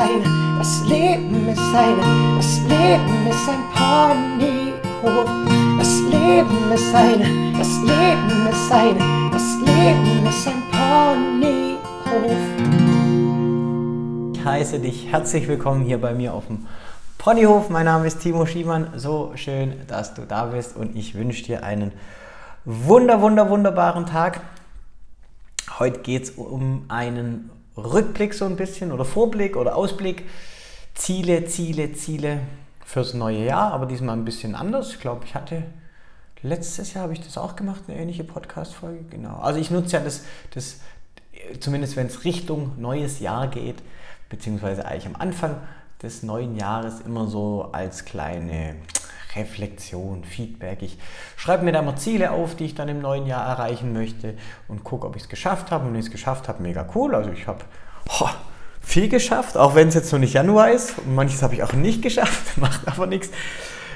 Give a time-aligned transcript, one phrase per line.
[0.00, 5.28] eine, das Leben ist eine, das Leben ist ein Ponyhof.
[5.78, 12.38] Das Leben ist eine, das Leben ist eine, das Leben ist ein Ponyhof.
[14.32, 16.66] Ich heiße dich herzlich willkommen hier bei mir auf dem
[17.18, 17.68] Ponyhof.
[17.68, 18.92] Mein Name ist Timo Schiemann.
[18.96, 21.92] So schön, dass du da bist und ich wünsche dir einen
[22.64, 24.40] wunder, wunder, wunderbaren Tag.
[25.78, 30.24] Heute geht es um einen Rückblick so ein bisschen oder Vorblick oder Ausblick.
[30.94, 32.40] Ziele, Ziele, Ziele
[32.84, 34.90] fürs neue Jahr, aber diesmal ein bisschen anders.
[34.90, 35.62] Ich glaube, ich hatte
[36.42, 39.04] letztes Jahr habe ich das auch gemacht, eine ähnliche Podcast-Folge.
[39.10, 39.36] Genau.
[39.36, 40.80] Also ich nutze ja das, das
[41.60, 43.82] zumindest wenn es Richtung neues Jahr geht,
[44.28, 45.56] beziehungsweise eigentlich am Anfang
[46.02, 48.76] des neuen Jahres immer so als kleine
[49.36, 50.82] Reflexion, Feedback.
[50.82, 50.98] Ich
[51.36, 54.34] schreibe mir da mal Ziele auf, die ich dann im neuen Jahr erreichen möchte
[54.68, 55.86] und gucke, ob ich es geschafft habe.
[55.86, 57.14] Und wenn ich es geschafft habe, mega cool.
[57.14, 57.64] Also ich habe
[58.80, 60.98] viel geschafft, auch wenn es jetzt noch nicht Januar ist.
[60.98, 63.30] Und manches habe ich auch nicht geschafft, macht aber nichts.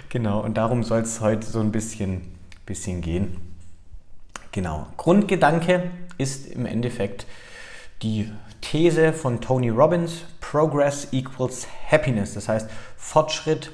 [0.09, 3.37] Genau, und darum soll es heute so ein bisschen, bisschen gehen.
[4.53, 7.27] Genau, Grundgedanke ist im Endeffekt
[8.03, 12.35] die These von Tony Robbins, Progress equals Happiness.
[12.35, 13.73] Das heißt, Fortschritt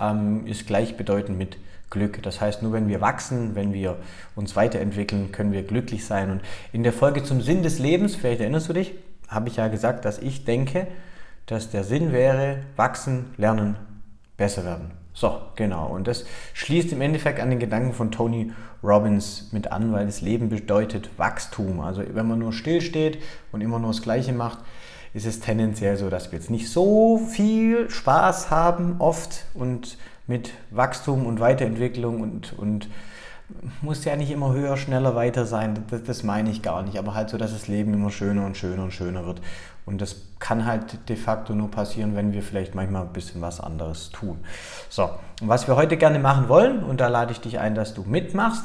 [0.00, 1.56] ähm, ist gleichbedeutend mit
[1.90, 2.22] Glück.
[2.22, 3.96] Das heißt, nur wenn wir wachsen, wenn wir
[4.36, 6.30] uns weiterentwickeln, können wir glücklich sein.
[6.30, 6.40] Und
[6.72, 8.94] in der Folge zum Sinn des Lebens, vielleicht erinnerst du dich,
[9.28, 10.86] habe ich ja gesagt, dass ich denke,
[11.46, 13.76] dass der Sinn wäre, wachsen, lernen,
[14.36, 14.90] besser werden.
[15.14, 15.88] So, genau.
[15.88, 16.24] Und das
[16.54, 18.52] schließt im Endeffekt an den Gedanken von Tony
[18.84, 21.80] Robbins mit an, weil das Leben bedeutet Wachstum.
[21.80, 23.18] Also wenn man nur stillsteht
[23.50, 24.58] und immer nur das Gleiche macht,
[25.18, 30.52] ist es tendenziell so, dass wir jetzt nicht so viel Spaß haben oft und mit
[30.70, 32.88] Wachstum und Weiterentwicklung und, und
[33.82, 35.84] muss ja nicht immer höher, schneller, weiter sein.
[35.90, 36.98] Das, das, meine ich gar nicht.
[36.98, 39.40] Aber halt so, dass das Leben immer schöner und schöner und schöner wird.
[39.86, 43.58] Und das kann halt de facto nur passieren, wenn wir vielleicht manchmal ein bisschen was
[43.58, 44.38] anderes tun.
[44.88, 47.94] So, und was wir heute gerne machen wollen, und da lade ich dich ein, dass
[47.94, 48.64] du mitmachst,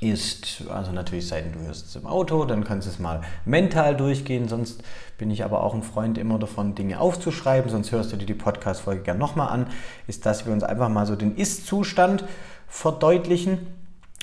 [0.00, 3.96] ist, also natürlich seitdem du hörst es im Auto, dann kannst du es mal mental
[3.96, 4.82] durchgehen, sonst
[5.16, 8.34] bin ich aber auch ein Freund immer davon, Dinge aufzuschreiben, sonst hörst du dir die
[8.34, 9.68] Podcast-Folge gerne nochmal an,
[10.06, 12.24] ist, dass wir uns einfach mal so den Ist-Zustand
[12.68, 13.66] verdeutlichen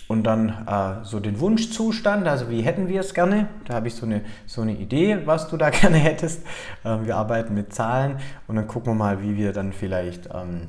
[0.07, 3.95] und dann äh, so den Wunschzustand, also wie hätten wir es gerne, da habe ich
[3.95, 6.43] so eine, so eine Idee, was du da gerne hättest.
[6.85, 10.67] Ähm, wir arbeiten mit Zahlen und dann gucken wir mal, wie wir dann vielleicht, ähm,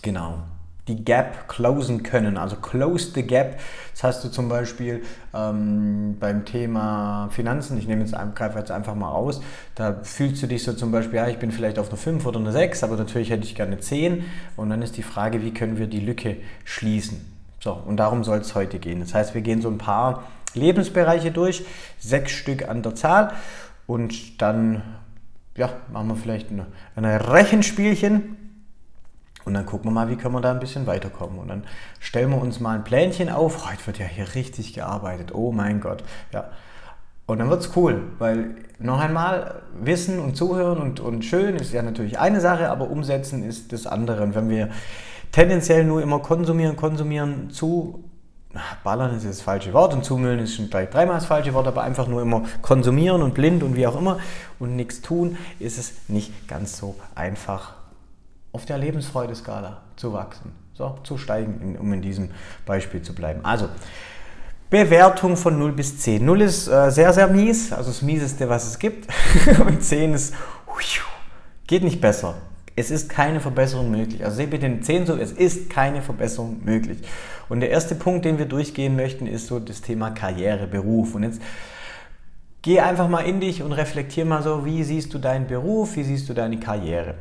[0.00, 0.44] genau,
[0.88, 2.36] die Gap closen können.
[2.36, 3.58] Also close the gap.
[3.92, 5.02] Das hast du zum Beispiel
[5.34, 9.40] ähm, beim Thema Finanzen, ich nehme jetzt, greife jetzt einfach mal aus,
[9.74, 12.40] da fühlst du dich so zum Beispiel, ja, ich bin vielleicht auf einer 5 oder
[12.40, 14.24] einer 6, aber natürlich hätte ich gerne 10.
[14.56, 17.20] Und dann ist die Frage, wie können wir die Lücke schließen?
[17.60, 19.00] So, und darum soll es heute gehen.
[19.00, 20.24] Das heißt, wir gehen so ein paar
[20.54, 21.64] Lebensbereiche durch,
[21.98, 23.32] sechs Stück an der Zahl
[23.86, 24.82] und dann
[25.56, 28.47] ja, machen wir vielleicht ein Rechenspielchen
[29.48, 31.38] und dann gucken wir mal, wie können wir da ein bisschen weiterkommen.
[31.38, 31.64] Und dann
[32.00, 33.68] stellen wir uns mal ein Plänchen auf.
[33.68, 35.34] Heute wird ja hier richtig gearbeitet.
[35.34, 36.04] Oh mein Gott.
[36.32, 36.50] Ja.
[37.24, 41.72] Und dann wird es cool, weil noch einmal Wissen und Zuhören und, und schön ist
[41.72, 44.22] ja natürlich eine Sache, aber umsetzen ist das andere.
[44.22, 44.68] Und wenn wir
[45.32, 48.04] tendenziell nur immer konsumieren, konsumieren, zu
[48.84, 51.82] ballern ist das falsche Wort und zumüllen ist schon gleich dreimal das falsche Wort, aber
[51.82, 54.18] einfach nur immer konsumieren und blind und wie auch immer
[54.58, 57.77] und nichts tun, ist es nicht ganz so einfach
[58.52, 62.30] auf der Lebensfreude-Skala zu wachsen, so, zu steigen, um in diesem
[62.66, 63.44] Beispiel zu bleiben.
[63.44, 63.68] Also,
[64.70, 66.24] Bewertung von 0 bis 10.
[66.24, 69.08] 0 ist äh, sehr, sehr mies, also das mieseste, was es gibt.
[69.66, 70.34] Und 10 ist,
[71.66, 72.34] geht nicht besser.
[72.76, 74.24] Es ist keine Verbesserung möglich.
[74.24, 76.98] Also seht bitte den 10 so, es ist keine Verbesserung möglich.
[77.48, 81.14] Und der erste Punkt, den wir durchgehen möchten, ist so das Thema Karriere, Beruf.
[81.14, 81.40] Und jetzt
[82.62, 86.04] geh einfach mal in dich und reflektier mal so, wie siehst du deinen Beruf, wie
[86.04, 87.14] siehst du deine Karriere?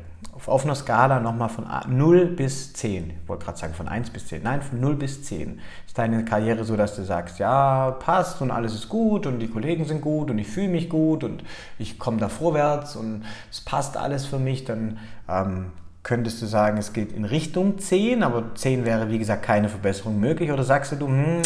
[0.45, 4.27] Auf einer Skala nochmal von 0 bis 10, ich wollte gerade sagen von 1 bis
[4.27, 8.41] 10, nein, von 0 bis 10 ist deine Karriere so, dass du sagst, ja, passt
[8.41, 11.43] und alles ist gut und die Kollegen sind gut und ich fühle mich gut und
[11.79, 15.71] ich komme da vorwärts und es passt alles für mich, dann ähm,
[16.07, 20.17] könntest du sagen, es geht in Richtung 10, aber 10 wäre wie gesagt keine Verbesserung
[20.21, 21.41] möglich oder sagst du, hm,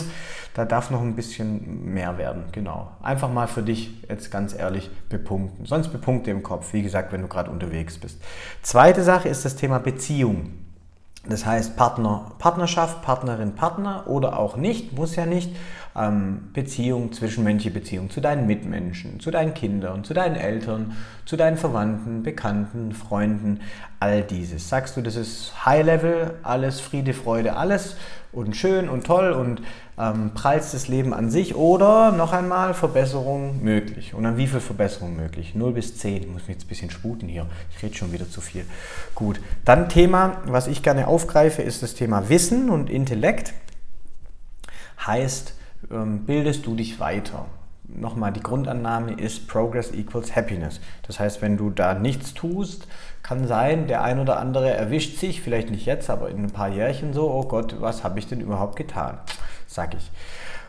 [0.54, 2.44] da darf noch ein bisschen mehr werden.
[2.52, 2.92] Genau.
[3.02, 5.66] Einfach mal für dich jetzt ganz ehrlich bepunkten.
[5.66, 8.22] Sonst bepunkte im Kopf, wie gesagt, wenn du gerade unterwegs bist.
[8.62, 10.52] Zweite Sache ist das Thema Beziehung.
[11.28, 15.56] Das heißt Partner, Partnerschaft, Partnerin, Partner oder auch nicht, muss ja nicht.
[15.96, 20.96] ähm, Beziehung, zwischenmenschliche Beziehung zu deinen Mitmenschen, zu deinen Kindern, zu deinen Eltern,
[21.26, 23.60] zu deinen Verwandten, Bekannten, Freunden,
[24.00, 24.70] all dieses.
[24.70, 27.98] Sagst du, das ist High Level, alles Friede, Freude, alles
[28.32, 29.62] und schön und toll und
[29.98, 34.14] ähm, das Leben an sich oder noch einmal Verbesserung möglich.
[34.14, 35.54] Und dann wie viel Verbesserung möglich?
[35.56, 36.24] 0 bis 10.
[36.24, 37.46] Ich muss mich jetzt ein bisschen sputen hier.
[37.76, 38.66] Ich rede schon wieder zu viel.
[39.16, 39.40] Gut.
[39.66, 43.54] Dann Thema, was ich gerne aufgreife, ist das Thema Wissen und Intellekt.
[45.06, 45.56] Heißt,
[45.92, 47.46] ähm, bildest du dich weiter?
[47.96, 50.80] Nochmal, die Grundannahme ist Progress equals Happiness.
[51.06, 52.88] Das heißt, wenn du da nichts tust,
[53.22, 56.70] kann sein, der ein oder andere erwischt sich, vielleicht nicht jetzt, aber in ein paar
[56.70, 59.20] Jährchen so, oh Gott, was habe ich denn überhaupt getan?
[59.72, 60.12] sag ich.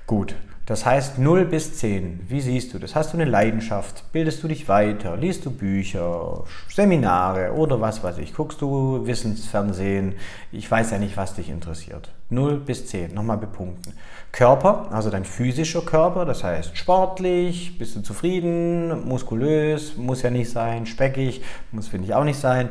[0.07, 0.35] Gut,
[0.67, 2.27] das heißt 0 bis 10.
[2.29, 2.95] Wie siehst du das?
[2.95, 4.05] Hast du eine Leidenschaft?
[4.13, 5.17] Bildest du dich weiter?
[5.17, 8.33] Liest du Bücher, Seminare oder was weiß ich?
[8.33, 10.15] Guckst du Wissensfernsehen?
[10.53, 12.11] Ich weiß ja nicht, was dich interessiert.
[12.31, 13.13] 0 bis 10.
[13.13, 13.93] Nochmal bepunkten.
[14.31, 20.51] Körper, also dein physischer Körper, das heißt sportlich, bist du zufrieden, muskulös, muss ja nicht
[20.51, 22.71] sein, speckig, muss finde ich auch nicht sein.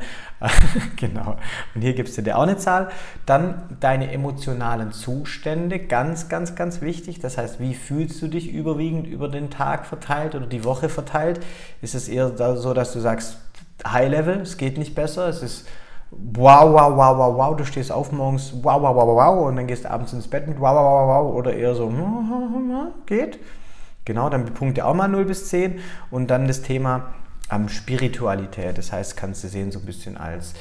[0.95, 1.37] Genau.
[1.75, 2.89] Und hier gibst du dir auch eine Zahl.
[3.25, 7.19] Dann deine emotionalen Zustände, ganz, ganz, ganz wichtig.
[7.19, 11.41] Das heißt, wie fühlst du dich überwiegend über den Tag verteilt oder die Woche verteilt?
[11.81, 13.37] Ist es eher so, dass du sagst,
[13.85, 15.67] High Level, es geht nicht besser, es ist
[16.11, 19.67] wow, wow, wow, wow, wow, du stehst auf morgens, wow, wow, wow, wow, und dann
[19.67, 21.91] gehst du abends ins Bett mit wow, wow, wow, wow, oder eher so,
[23.05, 23.39] geht.
[24.03, 25.79] Genau, dann Punkte auch mal 0 bis 10
[26.09, 27.13] und dann das Thema
[27.51, 30.53] ähm, Spiritualität, das heißt, kannst du sehen so ein bisschen als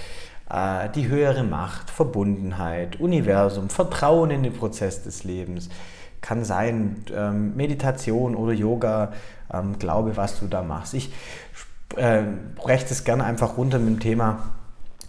[0.51, 5.69] äh, die höhere Macht, Verbundenheit, Universum, Vertrauen in den Prozess des Lebens.
[6.21, 9.13] Kann sein ähm, Meditation oder Yoga,
[9.53, 10.95] ähm, Glaube, was du da machst.
[10.95, 11.11] Ich
[11.97, 12.23] äh,
[12.57, 14.51] breche das gerne einfach runter mit dem Thema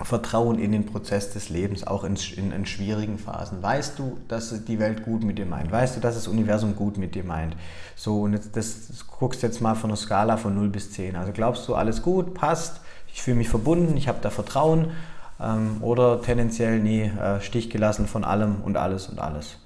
[0.06, 3.62] Vertrauen in den Prozess des Lebens, auch in, in, in, schwierigen Phasen.
[3.62, 5.72] Weißt du, dass die Welt gut mit dir meint?
[5.72, 7.56] Weißt du, dass das Universum gut mit dir meint?
[7.96, 11.16] So, und jetzt, das, das guckst jetzt mal von einer Skala von 0 bis 10.
[11.16, 12.82] Also glaubst du, alles gut, passt,
[13.14, 14.92] ich fühle mich verbunden, ich habe da Vertrauen
[15.40, 19.58] ähm, oder tendenziell, nee, äh, Stich gelassen von allem und alles und alles.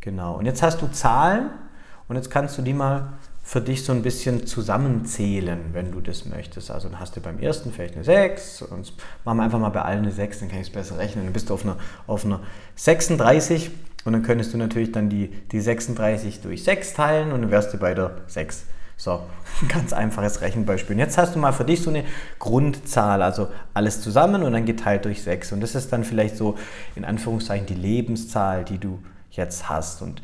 [0.00, 0.36] Genau.
[0.36, 1.50] Und jetzt hast du Zahlen
[2.08, 3.14] und jetzt kannst du die mal
[3.52, 6.70] für dich so ein bisschen zusammenzählen, wenn du das möchtest.
[6.70, 8.94] Also dann hast du beim ersten vielleicht eine 6, und
[9.26, 11.24] machen wir einfach mal bei allen eine 6, dann kann ich es besser rechnen.
[11.24, 11.76] Dann bist du auf einer,
[12.06, 12.40] auf einer
[12.76, 13.70] 36
[14.06, 17.74] und dann könntest du natürlich dann die, die 36 durch 6 teilen und dann wärst
[17.74, 18.64] du bei der 6.
[18.96, 19.20] So,
[19.60, 20.94] ein ganz einfaches Rechenbeispiel.
[20.94, 22.04] Und jetzt hast du mal für dich so eine
[22.38, 25.52] Grundzahl, also alles zusammen und dann geteilt durch 6.
[25.52, 26.56] Und das ist dann vielleicht so
[26.96, 28.98] in Anführungszeichen die Lebenszahl, die du
[29.30, 30.00] jetzt hast.
[30.00, 30.22] Und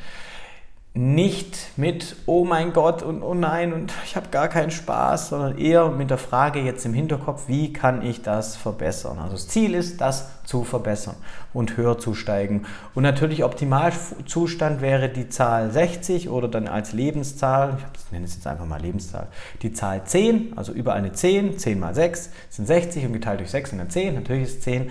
[0.94, 5.56] nicht mit, oh mein Gott und oh nein und ich habe gar keinen Spaß, sondern
[5.56, 9.18] eher mit der Frage jetzt im Hinterkopf, wie kann ich das verbessern?
[9.18, 11.14] Also das Ziel ist, das zu verbessern
[11.52, 12.64] und höher zu steigen.
[12.94, 18.46] Und natürlich Optimalzustand wäre die Zahl 60 oder dann als Lebenszahl, ich nenne es jetzt
[18.46, 19.28] einfach mal Lebenszahl,
[19.62, 23.50] die Zahl 10, also über eine 10, 10 mal 6 sind 60 und geteilt durch
[23.50, 24.90] 6 sind dann 10, natürlich ist 10.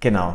[0.00, 0.34] Genau,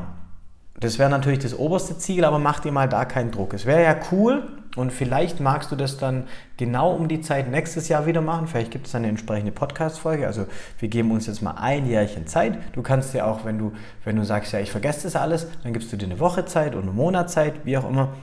[0.79, 3.53] das wäre natürlich das oberste Ziel, aber mach dir mal da keinen Druck.
[3.53, 4.47] Es wäre ja cool
[4.79, 6.23] und vielleicht magst du das dann
[6.55, 8.47] genau um die Zeit nächstes Jahr wieder machen.
[8.47, 10.25] Vielleicht gibt es eine entsprechende Podcast-Folge.
[10.25, 10.45] Also
[10.79, 12.57] wir geben uns jetzt mal ein Jährchen Zeit.
[12.71, 13.73] Du kannst ja auch, wenn du,
[14.05, 16.73] wenn du sagst, ja, ich vergesse das alles, dann gibst du dir eine Woche Zeit
[16.75, 18.13] oder eine Monat Zeit, wie auch immer,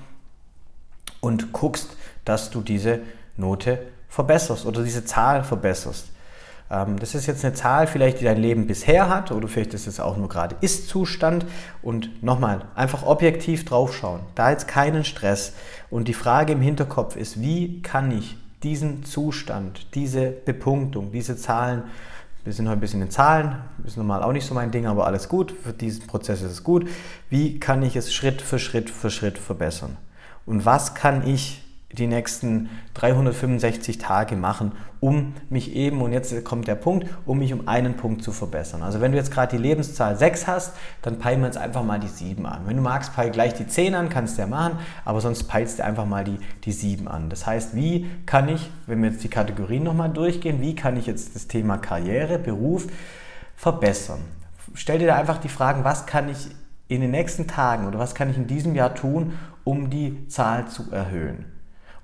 [1.21, 3.01] und guckst, dass du diese
[3.37, 6.11] Note verbesserst oder diese Zahl verbesserst.
[6.71, 9.87] Ähm, das ist jetzt eine Zahl vielleicht, die dein Leben bisher hat oder vielleicht ist
[9.87, 11.47] es auch nur gerade Ist-Zustand.
[11.83, 14.21] Und nochmal, einfach objektiv draufschauen.
[14.35, 15.53] Da jetzt keinen Stress.
[15.91, 21.85] Und die Frage im Hinterkopf ist, wie kann ich diesen Zustand, diese Bepunktung, diese Zahlen,
[22.45, 25.07] wir sind heute ein bisschen in Zahlen, ist normal auch nicht so mein Ding, aber
[25.07, 26.89] alles gut, für diesen Prozess ist es gut.
[27.29, 29.97] Wie kann ich es Schritt für Schritt für Schritt verbessern?
[30.47, 36.67] Und was kann ich die nächsten 365 Tage machen, um mich eben, und jetzt kommt
[36.67, 38.83] der Punkt, um mich um einen Punkt zu verbessern.
[38.83, 42.01] Also wenn du jetzt gerade die Lebenszahl 6 hast, dann peilen wir jetzt einfach mal
[42.01, 42.63] die 7 an.
[42.67, 45.79] Wenn du magst, peil gleich die 10 an, kannst du ja machen, aber sonst peilst
[45.79, 47.31] du einfach mal die, die 7 an.
[47.31, 51.07] Das heißt, wie kann ich, wenn wir jetzt die Kategorien nochmal durchgehen, wie kann ich
[51.07, 52.89] jetzt das Thema Karriere, Beruf
[53.55, 54.21] verbessern?
[54.75, 56.49] Stell dir da einfach die Fragen, was kann ich
[56.89, 60.67] in den nächsten Tagen oder was kann ich in diesem Jahr tun, um die Zahl
[60.67, 61.56] zu erhöhen?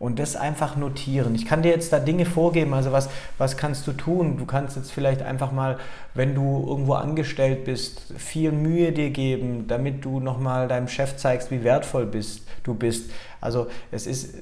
[0.02, 1.32] Und das einfach notieren.
[1.37, 4.37] Ich kann dir jetzt da Dinge vorgeben, also was, was kannst du tun?
[4.37, 5.78] Du kannst jetzt vielleicht einfach mal,
[6.12, 11.52] wenn du irgendwo angestellt bist, viel Mühe dir geben, damit du nochmal deinem Chef zeigst,
[11.52, 13.12] wie wertvoll bist, du bist.
[13.40, 14.35] Also es ist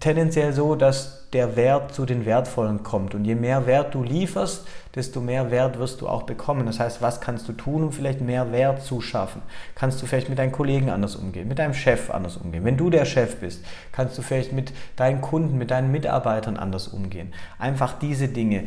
[0.00, 3.14] tendenziell so, dass der Wert zu den Wertvollen kommt.
[3.14, 6.64] Und je mehr Wert du lieferst, desto mehr Wert wirst du auch bekommen.
[6.64, 9.42] Das heißt, was kannst du tun, um vielleicht mehr Wert zu schaffen?
[9.74, 12.64] Kannst du vielleicht mit deinen Kollegen anders umgehen, mit deinem Chef anders umgehen?
[12.64, 16.88] Wenn du der Chef bist, kannst du vielleicht mit deinen Kunden, mit deinen Mitarbeitern anders
[16.88, 17.34] umgehen.
[17.58, 18.64] Einfach diese Dinge.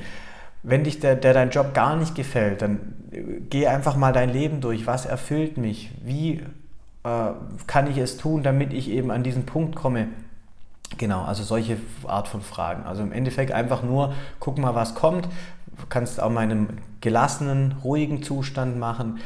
[0.61, 2.93] Wenn dich der, der dein Job gar nicht gefällt, dann
[3.49, 4.85] geh einfach mal dein Leben durch.
[4.85, 5.91] Was erfüllt mich?
[6.03, 6.43] Wie
[7.03, 7.31] äh,
[7.65, 10.09] kann ich es tun, damit ich eben an diesen Punkt komme?
[10.97, 12.83] Genau, also solche Art von Fragen.
[12.83, 15.29] Also im Endeffekt einfach nur, guck mal, was kommt.
[15.79, 19.19] Du kannst auch meinen gelassenen, ruhigen Zustand machen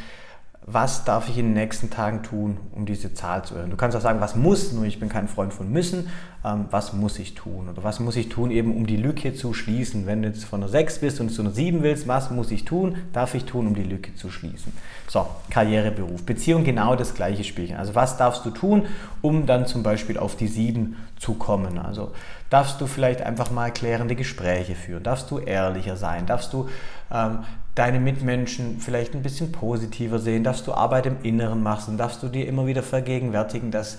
[0.65, 3.71] was darf ich in den nächsten Tagen tun, um diese Zahl zu erhöhen.
[3.71, 6.09] Du kannst auch sagen, was muss, nur ich bin kein Freund von müssen,
[6.45, 7.67] ähm, was muss ich tun?
[7.69, 10.05] Oder was muss ich tun, eben um die Lücke zu schließen?
[10.05, 12.63] Wenn du jetzt von einer 6 bist und zu einer 7 willst, was muss ich
[12.63, 14.71] tun, darf ich tun, um die Lücke zu schließen?
[15.07, 17.75] So, Karriere, Beruf, Beziehung, genau das gleiche Spielchen.
[17.75, 18.85] Also was darfst du tun,
[19.21, 21.77] um dann zum Beispiel auf die 7 zu kommen?
[21.77, 22.11] Also
[22.49, 26.69] darfst du vielleicht einfach mal klärende Gespräche führen, darfst du ehrlicher sein, darfst du
[27.11, 27.39] ähm,
[27.75, 32.27] deine Mitmenschen vielleicht ein bisschen positiver sehen, darfst du Arbeit im Inneren machen, darfst du
[32.27, 33.97] dir immer wieder vergegenwärtigen, dass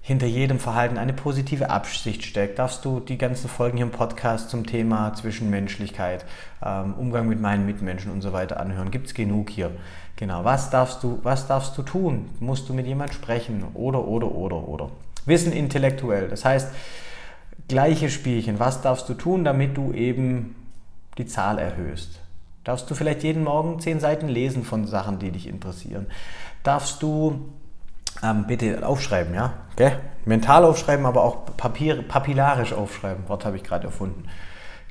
[0.00, 4.50] hinter jedem Verhalten eine positive Absicht steckt, darfst du die ganzen Folgen hier im Podcast
[4.50, 6.26] zum Thema Zwischenmenschlichkeit,
[6.62, 8.90] ähm, Umgang mit meinen Mitmenschen und so weiter anhören.
[8.90, 9.70] Gibt es genug hier.
[10.16, 12.28] Genau, was darfst du, was darfst du tun?
[12.38, 13.64] Musst du mit jemand sprechen?
[13.72, 14.90] Oder, oder, oder, oder.
[15.24, 16.28] Wissen intellektuell.
[16.28, 16.68] Das heißt,
[17.68, 18.60] gleiche Spielchen.
[18.60, 20.54] Was darfst du tun, damit du eben
[21.16, 22.20] die Zahl erhöhst?
[22.64, 26.06] Darfst du vielleicht jeden Morgen zehn Seiten lesen von Sachen, die dich interessieren?
[26.62, 27.52] Darfst du
[28.22, 29.52] ähm, bitte aufschreiben, ja?
[29.72, 29.92] Okay?
[30.24, 33.28] Mental aufschreiben, aber auch Papier, papillarisch aufschreiben.
[33.28, 34.24] Wort habe ich gerade erfunden.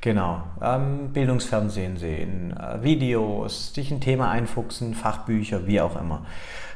[0.00, 0.42] Genau.
[0.62, 6.26] Ähm, Bildungsfernsehen sehen, äh, Videos, dich ein Thema einfuchsen, Fachbücher, wie auch immer.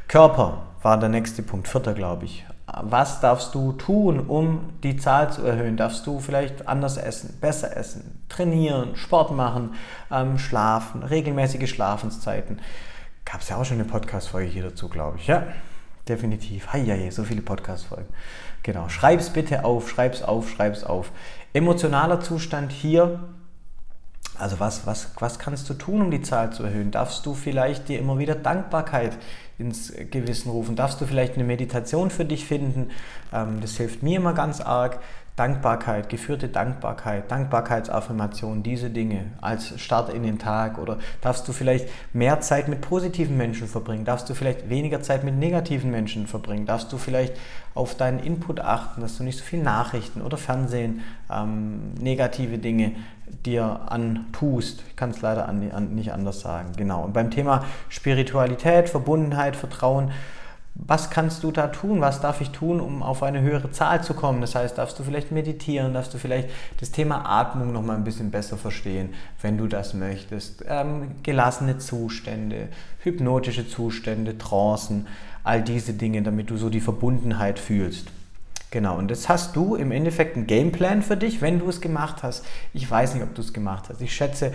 [0.09, 2.45] Körper war der nächste Punkt, vierter glaube ich
[2.83, 5.77] was darfst du tun, um die Zahl zu erhöhen?
[5.77, 9.75] Darfst du vielleicht anders essen, besser essen, trainieren, Sport machen,
[10.11, 12.61] ähm, schlafen, regelmäßige Schlafenszeiten?
[13.25, 15.27] Gab es ja auch schon eine Podcast-Folge hier dazu, glaube ich.
[15.27, 15.45] Ja,
[16.09, 16.73] definitiv.
[16.73, 18.09] Heieiei, so viele Podcast-Folgen.
[18.63, 21.11] Genau, schreib es bitte auf, schreib es auf, schreib es auf.
[21.55, 23.21] Emotionaler Zustand hier
[24.38, 26.90] also was, was, was kannst du tun, um die Zahl zu erhöhen?
[26.90, 29.16] Darfst du vielleicht dir immer wieder Dankbarkeit
[29.59, 30.76] ins Gewissen rufen?
[30.76, 32.90] Darfst du vielleicht eine Meditation für dich finden?
[33.33, 35.00] Ähm, das hilft mir immer ganz arg.
[35.38, 41.88] Dankbarkeit, geführte Dankbarkeit, Dankbarkeitsaffirmation, diese Dinge als Start in den Tag oder darfst du vielleicht
[42.12, 46.66] mehr Zeit mit positiven Menschen verbringen, darfst du vielleicht weniger Zeit mit negativen Menschen verbringen,
[46.66, 47.35] darfst du vielleicht
[47.73, 52.97] auf deinen Input achten, dass du nicht so viel Nachrichten oder Fernsehen, ähm, negative Dinge
[53.45, 54.83] dir antust.
[54.89, 56.73] Ich kann es leider an, an, nicht anders sagen.
[56.77, 57.05] Genau.
[57.05, 60.11] Und beim Thema Spiritualität, Verbundenheit, Vertrauen,
[60.75, 62.01] was kannst du da tun?
[62.01, 64.41] Was darf ich tun, um auf eine höhere Zahl zu kommen?
[64.41, 68.05] Das heißt, darfst du vielleicht meditieren, darfst du vielleicht das Thema Atmung noch mal ein
[68.05, 70.65] bisschen besser verstehen, wenn du das möchtest.
[70.69, 72.69] Ähm, gelassene Zustände,
[73.03, 75.09] hypnotische Zustände, Trancen,
[75.43, 78.09] all diese Dinge, damit du so die Verbundenheit fühlst.
[78.71, 82.23] Genau, und jetzt hast du im Endeffekt einen Gameplan für dich, wenn du es gemacht
[82.23, 82.45] hast.
[82.75, 84.03] Ich weiß nicht, ob du es gemacht hast.
[84.03, 84.53] Ich schätze,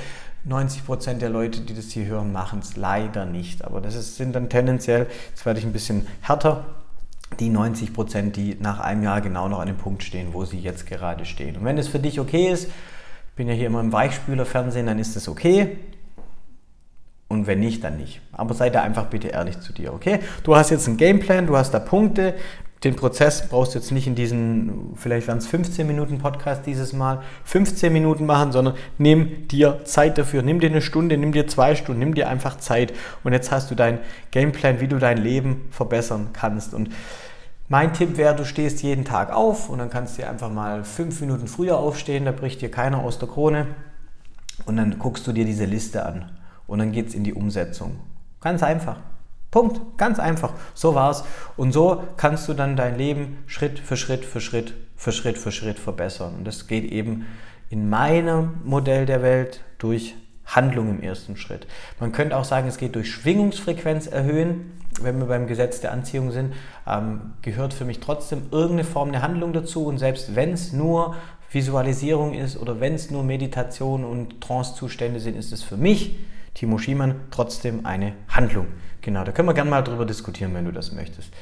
[0.47, 3.63] 90% der Leute, die das hier hören, machen es leider nicht.
[3.63, 6.65] Aber das ist, sind dann tendenziell, jetzt werde ich ein bisschen härter,
[7.39, 10.85] die 90%, die nach einem Jahr genau noch an dem Punkt stehen, wo sie jetzt
[10.85, 11.55] gerade stehen.
[11.55, 14.99] Und wenn es für dich okay ist, ich bin ja hier immer im Weichspüler-Fernsehen, dann
[14.99, 15.77] ist das okay.
[17.29, 18.21] Und wenn nicht, dann nicht.
[18.31, 20.19] Aber sei da einfach bitte ehrlich zu dir, okay?
[20.43, 22.35] Du hast jetzt einen Gameplan, du hast da Punkte,
[22.83, 26.91] den Prozess brauchst du jetzt nicht in diesen, vielleicht waren es 15 Minuten Podcast dieses
[26.91, 30.41] Mal, 15 Minuten machen, sondern nimm dir Zeit dafür.
[30.41, 32.93] Nimm dir eine Stunde, nimm dir zwei Stunden, nimm dir einfach Zeit.
[33.23, 33.99] Und jetzt hast du deinen
[34.31, 36.73] Gameplan, wie du dein Leben verbessern kannst.
[36.73, 36.89] Und
[37.69, 41.21] mein Tipp wäre, du stehst jeden Tag auf und dann kannst du einfach mal fünf
[41.21, 43.67] Minuten früher aufstehen, da bricht dir keiner aus der Krone.
[44.65, 46.31] Und dann guckst du dir diese Liste an
[46.67, 47.99] und dann geht es in die Umsetzung.
[48.41, 48.97] Ganz einfach.
[49.53, 49.99] Punkt.
[49.99, 50.53] Ganz einfach.
[50.73, 51.23] So war's.
[51.57, 55.51] Und so kannst du dann dein Leben Schritt für Schritt für Schritt für Schritt für
[55.51, 56.33] Schritt verbessern.
[56.39, 57.27] Und das geht eben
[57.69, 61.67] in meinem Modell der Welt durch Handlung im ersten Schritt.
[61.99, 64.71] Man könnte auch sagen, es geht durch Schwingungsfrequenz erhöhen.
[64.99, 66.55] Wenn wir beim Gesetz der Anziehung sind,
[66.87, 69.85] ähm, gehört für mich trotzdem irgendeine Form der Handlung dazu.
[69.85, 71.15] Und selbst wenn es nur
[71.51, 76.15] Visualisierung ist oder wenn es nur Meditation und Trancezustände sind, ist es für mich,
[76.53, 78.67] Timo Schiemann, trotzdem eine Handlung.
[79.01, 81.33] Genau, da können wir gerne mal drüber diskutieren, wenn du das möchtest.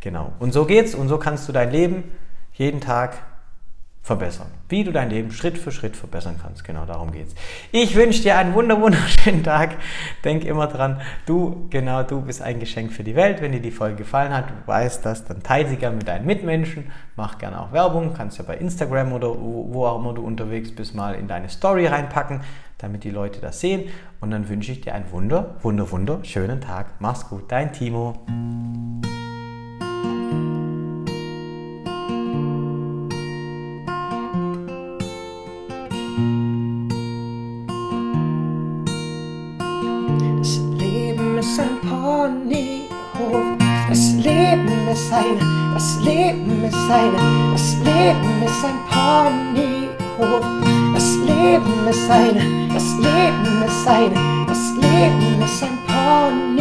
[0.00, 0.32] Genau.
[0.38, 2.04] Und so geht's und so kannst du dein Leben
[2.54, 3.18] jeden Tag
[4.02, 4.48] verbessern.
[4.68, 6.64] Wie du dein Leben Schritt für Schritt verbessern kannst.
[6.64, 7.36] Genau darum geht's.
[7.70, 9.76] Ich wünsche dir einen wunder wunderschönen Tag.
[10.24, 13.40] Denk immer dran, du, genau, du bist ein Geschenk für die Welt.
[13.40, 16.26] Wenn dir die Folge gefallen hat, du weißt das, dann teile sie gerne mit deinen
[16.26, 16.90] Mitmenschen.
[17.14, 18.12] Mach gerne auch Werbung.
[18.12, 21.86] Kannst ja bei Instagram oder wo auch immer du unterwegs bist, mal in deine Story
[21.86, 22.40] reinpacken,
[22.82, 23.88] damit die Leute das sehen.
[24.20, 27.00] Und dann wünsche ich dir einen wunder, wunder, wunderschönen Tag.
[27.00, 28.14] Mach's gut, dein Timo.
[41.42, 43.58] ist ein Ponyhof.
[43.88, 50.71] Das Leben ist eine, das Leben ist eine, das Leben ist ein Ponyhof.
[51.42, 56.51] sleep in the sun, I sleep in the sun, I sleep in.